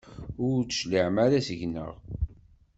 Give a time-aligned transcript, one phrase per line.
[0.47, 1.93] Ur d-tecliɛem ara seg-neɣ.